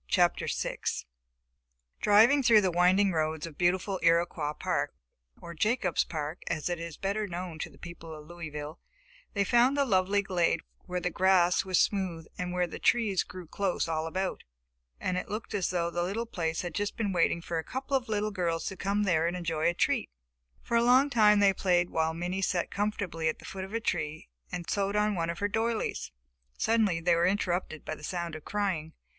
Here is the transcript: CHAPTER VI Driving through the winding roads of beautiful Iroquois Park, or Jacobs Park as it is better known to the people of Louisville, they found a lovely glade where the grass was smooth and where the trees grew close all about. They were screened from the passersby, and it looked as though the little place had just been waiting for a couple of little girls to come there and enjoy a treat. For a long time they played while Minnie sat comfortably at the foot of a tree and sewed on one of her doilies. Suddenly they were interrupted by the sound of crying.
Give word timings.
CHAPTER 0.07 0.47
VI 0.47 0.79
Driving 2.01 2.41
through 2.41 2.61
the 2.61 2.71
winding 2.71 3.11
roads 3.11 3.45
of 3.45 3.55
beautiful 3.59 3.99
Iroquois 4.01 4.53
Park, 4.53 4.95
or 5.39 5.53
Jacobs 5.53 6.03
Park 6.03 6.41
as 6.47 6.69
it 6.69 6.79
is 6.79 6.97
better 6.97 7.27
known 7.27 7.59
to 7.59 7.69
the 7.69 7.77
people 7.77 8.11
of 8.11 8.25
Louisville, 8.25 8.79
they 9.35 9.43
found 9.43 9.77
a 9.77 9.85
lovely 9.85 10.23
glade 10.23 10.61
where 10.87 10.99
the 10.99 11.11
grass 11.11 11.65
was 11.65 11.77
smooth 11.77 12.25
and 12.35 12.51
where 12.51 12.65
the 12.65 12.79
trees 12.79 13.21
grew 13.21 13.45
close 13.45 13.87
all 13.87 14.07
about. 14.07 14.41
They 14.41 14.41
were 14.41 14.41
screened 14.41 14.69
from 14.73 14.73
the 14.73 14.89
passersby, 14.89 15.09
and 15.09 15.17
it 15.19 15.29
looked 15.31 15.53
as 15.53 15.69
though 15.69 15.91
the 15.91 16.03
little 16.07 16.25
place 16.25 16.61
had 16.63 16.73
just 16.73 16.97
been 16.97 17.13
waiting 17.13 17.39
for 17.39 17.59
a 17.59 17.63
couple 17.63 17.95
of 17.95 18.09
little 18.09 18.31
girls 18.31 18.65
to 18.69 18.75
come 18.75 19.03
there 19.03 19.27
and 19.27 19.37
enjoy 19.37 19.69
a 19.69 19.75
treat. 19.75 20.09
For 20.63 20.75
a 20.75 20.83
long 20.83 21.11
time 21.11 21.39
they 21.39 21.53
played 21.53 21.91
while 21.91 22.15
Minnie 22.15 22.41
sat 22.41 22.71
comfortably 22.71 23.27
at 23.29 23.37
the 23.37 23.45
foot 23.45 23.65
of 23.65 23.73
a 23.75 23.79
tree 23.79 24.29
and 24.51 24.67
sewed 24.67 24.95
on 24.95 25.13
one 25.13 25.29
of 25.29 25.37
her 25.37 25.47
doilies. 25.47 26.11
Suddenly 26.57 27.01
they 27.01 27.13
were 27.13 27.27
interrupted 27.27 27.85
by 27.85 27.93
the 27.93 28.01
sound 28.03 28.33
of 28.33 28.43
crying. 28.43 28.93